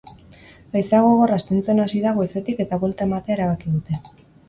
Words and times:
Haizea 0.77 1.01
gogor 1.09 1.35
astintzen 1.35 1.83
hasi 1.85 2.03
da 2.09 2.17
goizetik 2.19 2.67
eta 2.69 2.83
buelta 2.85 3.11
ematea 3.11 3.41
erabaki 3.41 3.79
dute. 3.79 4.05